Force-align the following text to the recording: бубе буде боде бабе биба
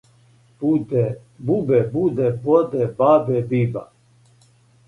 бубе 1.45 1.81
буде 1.93 2.29
боде 2.39 2.85
бабе 2.97 3.41
биба 3.49 3.89